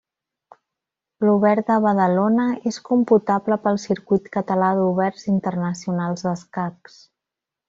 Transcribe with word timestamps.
L'Obert 1.25 1.67
de 1.67 1.75
Badalona 1.83 2.47
és 2.71 2.79
computable 2.89 3.59
pel 3.67 3.79
Circuit 3.87 4.33
Català 4.39 4.73
d'Oberts 4.81 5.29
Internacionals 5.37 6.27
d'Escacs. 6.31 6.99